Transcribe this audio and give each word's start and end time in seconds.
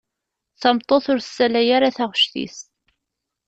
Tameṭṭut 0.61 1.05
ur 1.11 1.19
tessalay 1.21 1.69
ara 1.75 1.95
taɣect-is. 1.95 2.57